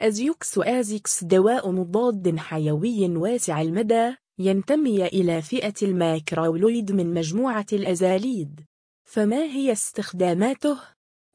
[0.00, 8.60] أزيوكس آزيكس دواء مضاد حيوي واسع المدى ينتمي إلى فئة الماكرولويد من مجموعة الأزاليد
[9.04, 10.78] فما هي استخداماته؟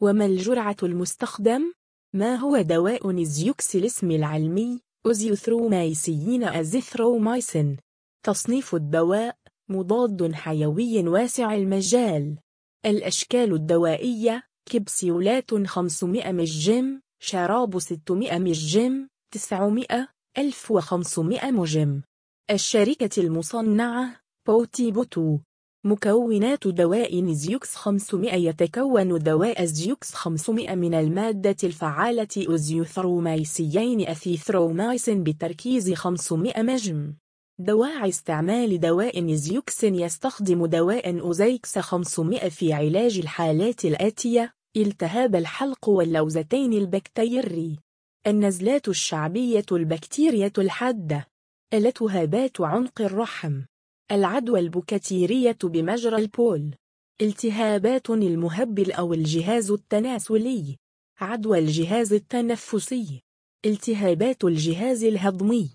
[0.01, 1.73] وما الجرعة المستخدمة؟
[2.13, 7.77] ما هو دواء أزيوكس الاسم العلمي؟ أزيثرومايسين أزيثرومايسين
[8.23, 9.37] تصنيف الدواء
[9.69, 12.37] مضاد حيوي واسع المجال
[12.85, 20.07] الأشكال الدوائية كبسولات 500 مجم شراب 600 مجم 900
[20.37, 22.01] 1500 مجم
[22.51, 25.37] الشركة المصنعة بوتي بوتو.
[25.85, 36.61] مكونات دواء أزيوكس 500 يتكون دواء أزيوكس 500 من المادة الفعالة أزيثرومايسين أزيثرومايسين بتركيز 500
[36.61, 37.13] مجم
[37.59, 44.53] دواعي استعمال دواء أزيوكس يستخدم دواء أزيوكس 500 في علاج الحالات الآتية.
[44.77, 47.79] التهاب الحلق واللوزتين البكتيري.
[48.27, 51.27] النزلات الشعبية البكتيرية الحادة.
[51.73, 53.61] التهابات عنق الرحم.
[54.11, 56.75] العدوى البكتيرية بمجرى البول.
[57.21, 60.77] التهابات المهبل أو الجهاز التناسلي.
[61.19, 63.21] عدوى الجهاز التنفسي.
[63.65, 65.69] التهابات الجهاز الهضمي.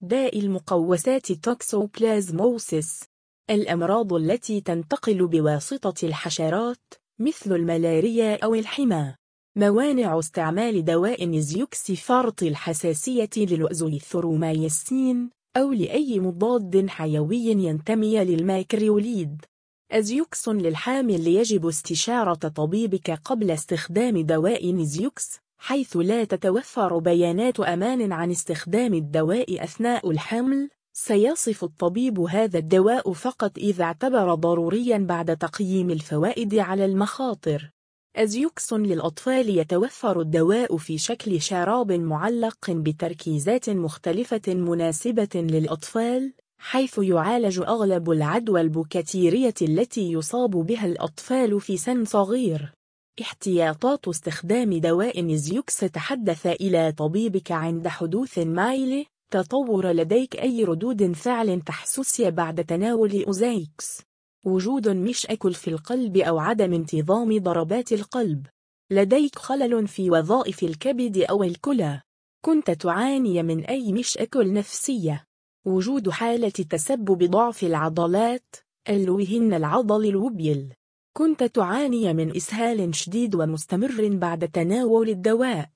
[0.00, 3.04] داء المقوسات توكسوبلازموسيس.
[3.50, 7.03] الأمراض التي تنتقل بواسطة الحشرات.
[7.18, 9.14] مثل الملاريا أو الحمى.
[9.56, 19.44] موانع استعمال دواء أزيوكس فرط الحساسية للأزيثرومايسين أو لأي مضاد حيوي ينتمي للماكروليد.
[19.92, 28.30] أزيوكس للحامل يجب استشارة طبيبك قبل استخدام دواء أزيوكس حيث لا تتوفر بيانات أمان عن
[28.30, 30.68] استخدام الدواء أثناء الحمل.
[30.96, 37.70] سيصف الطبيب هذا الدواء فقط إذا اعتبر ضروريا بعد تقييم الفوائد على المخاطر.
[38.16, 48.10] أزيوكس للأطفال يتوفر الدواء في شكل شراب معلق بتركيزات مختلفة مناسبة للأطفال حيث يعالج أغلب
[48.10, 52.72] العدوى البكتيرية التي يصاب بها الأطفال في سن صغير.
[53.20, 61.12] احتياطات استخدام دواء أزيوكس تحدث إلى طبيبك عند حدوث ما يلي؟ تطور لديك أي ردود
[61.12, 64.02] فعل تحسسية بعد تناول أزيوكس؟
[64.46, 68.46] وجود مشأكل في القلب أو عدم انتظام ضربات القلب.
[68.90, 72.00] لديك خلل في وظائف الكبد أو الكلى.
[72.44, 75.24] كنت تعاني من أي مشأكل نفسية؟
[75.64, 78.56] وجود حالة تسبب ضعف العضلات
[78.88, 80.74] الوهن العضل الوبيل.
[81.16, 85.70] كنت تعاني من إسهال شديد ومستمر بعد تناول الدواء.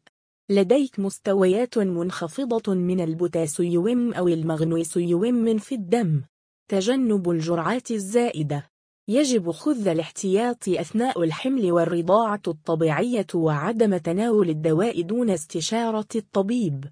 [0.50, 6.22] لديك مستويات منخفضة من البوتاسيوم أو المغنيسيوم في الدم.
[6.68, 8.70] تجنب الجرعات الزائدة.
[9.08, 16.84] يجب خذ الاحتياط أثناء الحمل والرضاعة الطبيعية وعدم تناول الدواء دون استشارة الطبيب.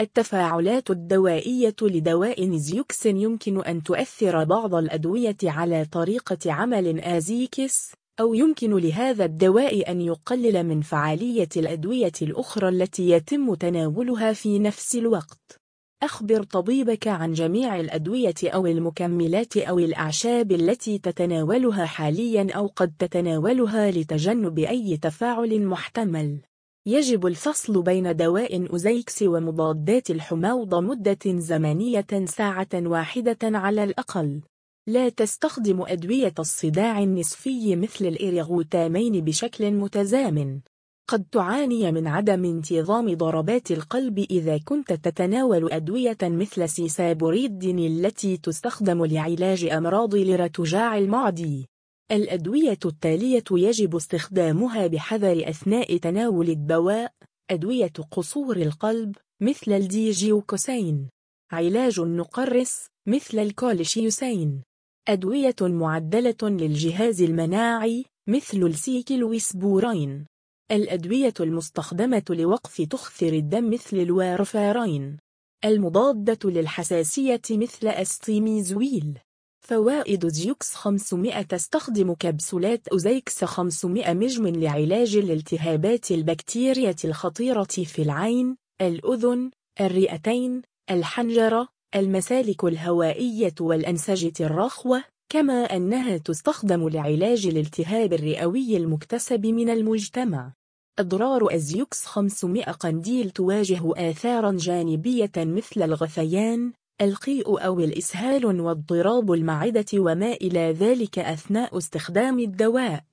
[0.00, 7.92] التفاعلات الدوائية لدواء نزيوكس يمكن أن تؤثر بعض الأدوية على طريقة عمل آزيكس.
[8.20, 14.96] أو يمكن لهذا الدواء أن يقلل من فعالية الأدوية الأخرى التي يتم تناولها في نفس
[14.96, 15.60] الوقت.
[16.02, 23.90] أخبر طبيبك عن جميع الأدوية أو المكملات أو الأعشاب التي تتناولها حاليا أو قد تتناولها
[23.90, 26.38] لتجنب أي تفاعل محتمل.
[26.86, 34.40] يجب الفصل بين دواء أزيكس ومضادات الحموضة مدة زمنية ساعة واحدة على الأقل.
[34.90, 40.60] لا تستخدم أدوية الصداع النصفي مثل الإيرغوتامين بشكل متزامن.
[41.08, 49.04] قد تعاني من عدم انتظام ضربات القلب إذا كنت تتناول أدوية مثل سيسابوريدين التي تستخدم
[49.04, 51.66] لعلاج أمراض الارتجاع المعدي.
[52.12, 57.12] الأدوية التالية يجب استخدامها بحذر أثناء تناول الدواء
[57.50, 61.08] أدوية قصور القلب مثل الديجوكسين.
[61.52, 64.62] علاج النقرس مثل الكولشيسين
[65.10, 70.26] أدوية معدلة للجهاز المناعي مثل السيكلوسبورين
[70.70, 75.18] الأدوية المستخدمة لوقف تخثر الدم مثل الوارفارين.
[75.64, 79.18] المضادة للحساسية مثل أستيميزول.
[79.66, 89.50] فوائد أزيوكس 500 تستخدم كبسولات أزيوكس 500 مجم لعلاج الالتهابات البكتيرية الخطيرة في العين، الأذن،
[89.80, 100.52] الرئتين، الحنجرة، المسالك الهوائية والأنسجة الرخوة، كما أنها تستخدم لعلاج الالتهاب الرئوي المكتسب من المجتمع.
[100.98, 110.32] أضرار أزيوكس 500 قنديل تواجه آثارا جانبية مثل الغثيان، القيء أو الإسهال واضطراب المعدة وما
[110.32, 113.04] إلى ذلك أثناء استخدام الدواء.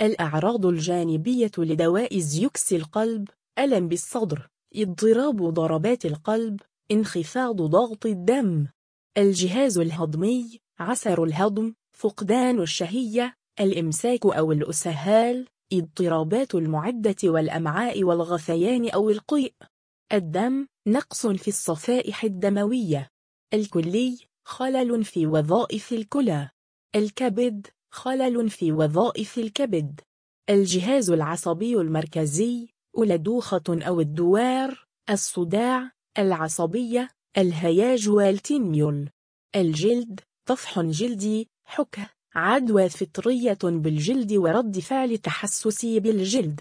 [0.00, 6.60] الأعراض الجانبية لدواء زيوكس القلب، ألم بالصدر، اضطراب ضربات القلب
[6.90, 8.66] انخفاض ضغط الدم.
[9.18, 19.54] الجهاز الهضمي عسر الهضم فقدان الشهية الإمساك أو الأسهال اضطرابات المعدة والأمعاء والغثيان أو القيء.
[20.12, 23.10] الدم نقص في الصفائح الدموية.
[23.54, 26.50] الكلي خلل في وظائف الكلى.
[26.96, 30.00] الكبد خلل في وظائف الكبد.
[30.50, 32.68] الجهاز العصبي المركزي
[32.98, 39.10] الدوخة أو الدوار الصداع العصبية الهياج والتنميل
[39.56, 46.60] الجلد طفح جلدي حكة عدوى فطرية بالجلد ورد فعل تحسسي بالجلد.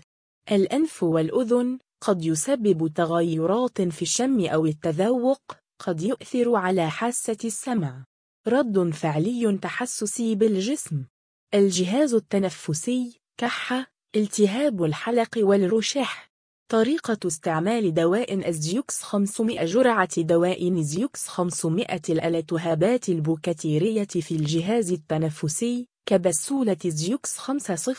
[0.51, 5.41] الأنف والأذن قد يسبب تغيرات في الشم أو التذوق
[5.79, 8.05] قد يؤثر على حاسة السمع.
[8.47, 11.05] رد فعل تحسسي بالجسم.
[11.53, 16.34] الجهاز التنفسي كحة التهاب الحلق والرشح
[16.69, 26.77] طريقة استعمال دواء أزيوكس 500 جرعة دواء أزيوكس 500 الالتهابات البكتيرية في الجهاز التنفسي كبسولة
[26.85, 27.95] أزيوكس 500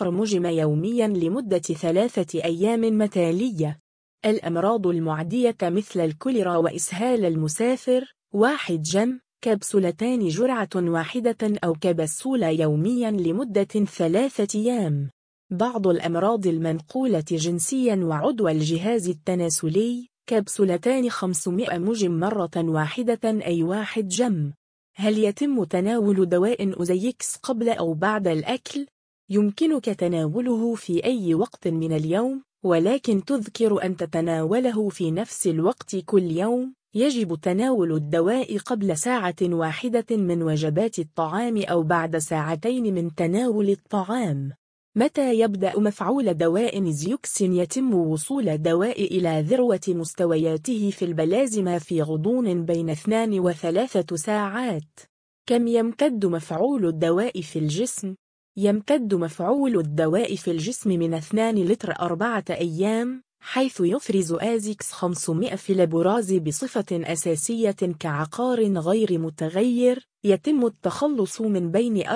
[0.00, 3.78] مجم يوميا لمدة ثلاثة أيام متالية.
[4.24, 13.84] الأمراض المعدية مثل الكوليرا وإسهال المسافر واحد جم كبسولتان جرعة واحدة أو كبسولة يوميا لمدة
[13.84, 15.10] ثلاثة أيام.
[15.50, 24.52] بعض الأمراض المنقولة جنسيا وعدوى الجهاز التناسلي كبسولتان 500 مجم مرة واحدة أي واحد جم.
[24.96, 28.86] هل يتم تناول دواء أزيكس قبل أو بعد الأكل؟
[29.30, 36.22] يمكنك تناوله في أي وقت من اليوم ولكن تذكر أن تتناوله في نفس الوقت كل
[36.22, 36.74] يوم.
[36.94, 44.52] يجب تناول الدواء قبل ساعة واحدة من وجبات الطعام أو بعد ساعتين من تناول الطعام.
[44.98, 52.64] متى يبدأ مفعول دواء زيوكس يتم وصول الدواء إلى ذروة مستوياته في البلازما في غضون
[52.64, 55.00] بين 2 و 3 ساعات
[55.46, 58.14] كم يمتد مفعول الدواء في الجسم؟
[58.56, 65.72] يمتد مفعول الدواء في الجسم من 2 إلى أربعة أيام حيث يفرز آزيكس 500 في
[65.72, 72.10] البراز بصفة أساسية كعقار غير متغير يتم التخلص من بين 4.56%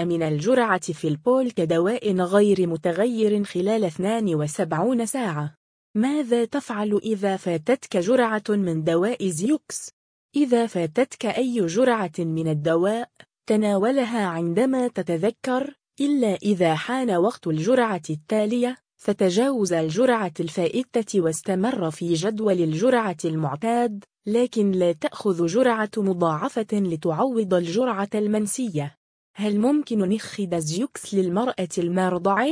[0.00, 5.54] من الجرعة في البول كدواء غير متغير خلال 72 ساعة
[5.94, 9.90] ماذا تفعل إذا فاتتك جرعة من دواء أزيوكس؟
[10.36, 13.10] إذا فاتتك أي جرعة من الدواء
[13.46, 22.60] تناولها عندما تتذكر إلا إذا حان وقت الجرعة التالية فتجاوز الجرعة الفائتة واستمر في جدول
[22.62, 28.96] الجرعة المعتاد لكن لا تأخذ جرعة مضاعفة لتعوض الجرعة المنسية.
[29.36, 32.48] هل ممكن ناخد أزيوكس للمرأة المرضعة؟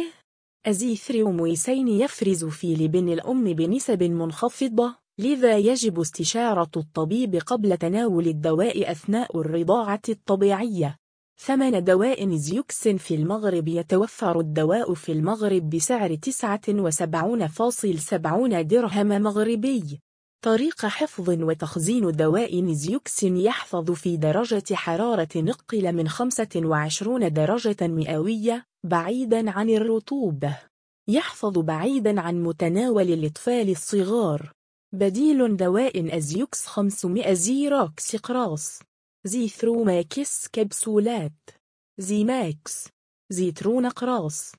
[0.66, 9.40] أزيثرومايسين يفرز في لبن الأم بنسب منخفضة لذا يجب استشارة الطبيب قبل تناول الدواء أثناء
[9.40, 10.96] الرضاعة الطبيعية.
[11.40, 20.00] ثمن دواء أزيوكس في المغرب يتوفر الدواء في المغرب بسعر 79.70 درهم مغربي.
[20.44, 29.50] طريقة حفظ وتخزين دواء أزيوكس يحفظ في درجة حرارة أقل من 25 درجة مئوية بعيدا
[29.50, 30.58] عن الرطوبة
[31.08, 34.52] يحفظ بعيدا عن متناول الأطفال الصغار.
[34.92, 38.80] بديل دواء أزيوكس 500 زيروكس أقراص
[39.24, 41.50] زيثروماكس كبسولات.
[41.98, 42.88] زيماكس.
[43.30, 44.52] زيترون أقراص.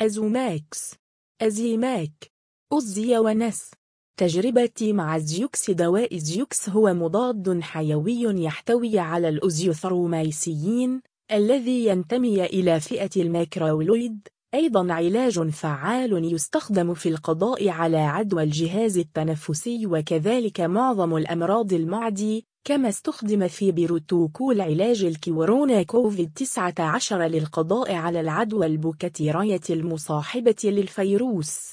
[0.00, 0.94] أزوماكس.
[1.42, 2.32] أزيماك.
[2.72, 3.70] أزي ونس.
[4.16, 11.00] تجربتي مع زيوكس دواء زيوكس هو مضاد حيوي يحتوي على الأزيوثرومايسيين
[11.32, 19.86] الذي ينتمي إلى فئة الماكرولويد أيضا علاج فعال يستخدم في القضاء على عدوى الجهاز التنفسي
[19.86, 29.60] وكذلك معظم الأمراض المعدي كما استخدم في بروتوكول علاج الكورونا كوفيد-19 للقضاء على العدوى البكتيرية
[29.70, 31.70] المصاحبة للفيروس.